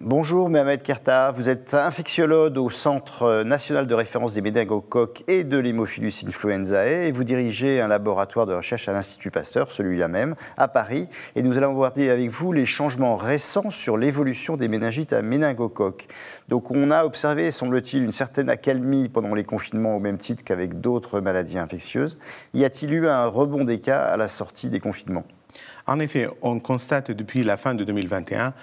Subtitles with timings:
[0.00, 5.58] Bonjour Mohamed Kerta, vous êtes infectiologue au Centre national de référence des méningocoques et de
[5.58, 10.66] l'hémophilus influenzae et vous dirigez un laboratoire de recherche à l'Institut Pasteur, celui-là même, à
[10.66, 11.08] Paris.
[11.36, 16.08] Et nous allons aborder avec vous les changements récents sur l'évolution des méningites à méningocoques.
[16.48, 20.80] Donc on a observé, semble-t-il, une certaine accalmie pendant les confinements au même titre qu'avec
[20.80, 22.18] d'autres maladies infectieuses.
[22.54, 25.24] Y a-t-il eu un rebond des cas à la sortie des confinements?
[25.86, 28.54] En effet, on constate depuis la fin de 2021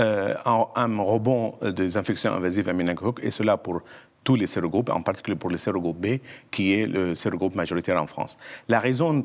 [0.00, 3.82] euh, un, rebond des infections invasives à méningocoques, et cela pour
[4.24, 6.18] tous les sérogroupes, en particulier pour le sérogroupe B,
[6.50, 8.36] qui est le sérogroupe majoritaire en France.
[8.68, 9.24] La raison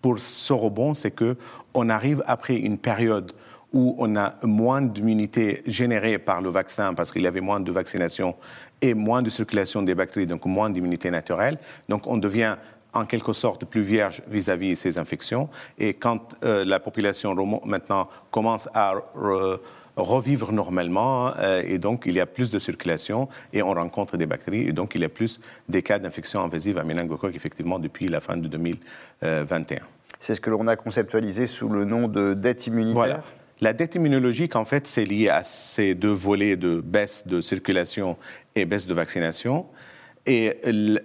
[0.00, 1.36] pour ce rebond, c'est que
[1.74, 3.32] on arrive après une période
[3.72, 7.72] où on a moins d'immunité générée par le vaccin parce qu'il y avait moins de
[7.72, 8.36] vaccination
[8.80, 11.58] et moins de circulation des bactéries, donc moins d'immunité naturelle.
[11.88, 12.56] Donc on devient
[12.92, 15.48] en quelque sorte plus vierge vis-à-vis de ces infections.
[15.76, 17.34] Et quand euh, la population
[17.64, 18.94] maintenant commence à
[19.96, 24.26] revivre normalement euh, et donc il y a plus de circulation et on rencontre des
[24.26, 28.08] bactéries et donc il y a plus des cas d'infection invasive à méningocoque effectivement depuis
[28.08, 29.80] la fin de 2021.
[30.18, 33.22] C'est ce que l'on a conceptualisé sous le nom de dette immunitaire
[33.60, 38.16] La dette immunologique, en fait, c'est lié à ces deux volets de baisse de circulation
[38.54, 39.66] et baisse de vaccination.
[40.26, 40.56] Et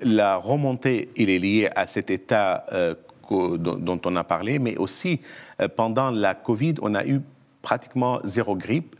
[0.01, 2.95] la remontée, il est lié à cet état euh,
[3.29, 5.19] dont on a parlé, mais aussi
[5.61, 7.19] euh, pendant la Covid, on a eu
[7.61, 8.95] pratiquement zéro grippe.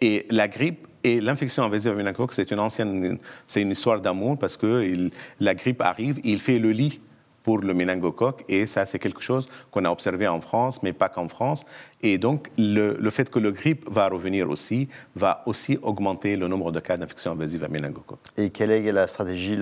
[0.00, 4.56] Et la grippe et l'infection invasive à c'est une ancienne, c'est une histoire d'amour parce
[4.56, 7.00] que la grippe arrive, il fait le lit
[7.42, 11.08] pour le méningocoque et ça c'est quelque chose qu'on a observé en France, mais pas
[11.08, 11.64] qu'en France.
[12.02, 16.72] Et donc le, fait que le grippe va revenir aussi va aussi augmenter le nombre
[16.72, 18.20] de cas d'infection invasive à méningocoque.
[18.36, 19.58] Et quelle est la stratégie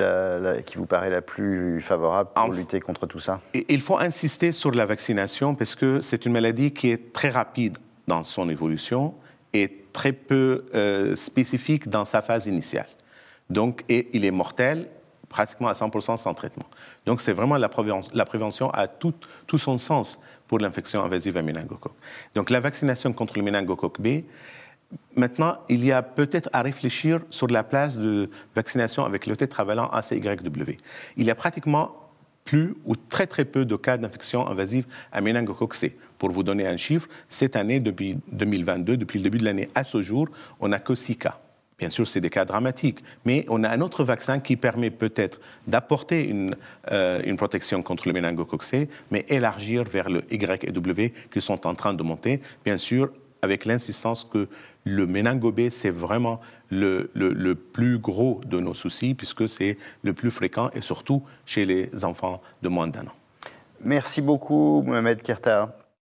[0.65, 3.41] qui vous paraît la plus favorable pour lutter contre tout ça?
[3.69, 7.79] Il faut insister sur la vaccination parce que c'est une maladie qui est très rapide
[8.07, 9.15] dans son évolution
[9.53, 12.89] et très peu euh, spécifique dans sa phase initiale.
[13.49, 14.89] Donc, et il est mortel
[15.29, 16.67] pratiquement à 100% sans traitement.
[17.05, 19.15] Donc, c'est vraiment la prévention, la à tout,
[19.47, 21.97] tout son sens pour l'infection invasive à méningocoque.
[22.35, 24.23] Donc, la vaccination contre le méningocoque B,
[25.17, 29.89] Maintenant, il y a peut-être à réfléchir sur la place de vaccination avec le tétravalent
[29.89, 30.77] ACYW.
[31.17, 32.06] Il y a pratiquement
[32.47, 35.97] plus ou très très peu de cas d'infection invasive à méningocoque C.
[36.17, 39.85] Pour vous donner un chiffre, cette année, depuis 2022, depuis le début de l'année à
[39.85, 40.29] ce jour,
[40.61, 41.41] on n'a que 6 cas.
[41.79, 45.41] Bien sûr, c'est des cas dramatiques, mais on a un autre vaccin qui permet peut-être
[45.67, 46.57] d'apporter une,
[46.91, 51.67] euh, protection contre le méningocoque C, mais élargir vers le Y et W qui sont
[51.67, 53.11] en train de monter, bien sûr,
[53.43, 54.49] avec l'insistance que
[54.85, 60.13] le méningo B, c'est vraiment le, le, plus gros de nos soucis, puisque c'est le
[60.13, 63.15] plus fréquent, et surtout chez les enfants de moins d'un an.
[63.81, 65.77] Merci beaucoup, Mohamed Kerta.